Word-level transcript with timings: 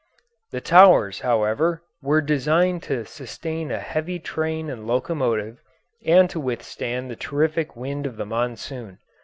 The 0.49 0.61
towers, 0.61 1.19
however, 1.19 1.83
were 2.01 2.21
designed 2.21 2.81
to 2.89 3.05
sustain 3.05 3.69
a 3.71 3.77
heavy 3.77 4.17
train 4.17 4.67
and 4.67 4.87
locomotive 4.87 5.59
and 6.03 6.27
to 6.31 6.39
withstand 6.39 7.11
the 7.11 7.15
terrific 7.15 7.75
wind 7.75 8.07
of 8.07 8.17
the 8.17 8.25
monsoon. 8.25 8.97